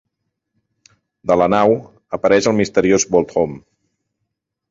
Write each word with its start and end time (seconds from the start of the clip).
De 1.31 1.37
la 1.41 1.47
nau, 1.55 1.75
apareix 2.17 2.49
el 2.53 2.57
misteriós 2.61 3.07
Volthoom. 3.17 3.53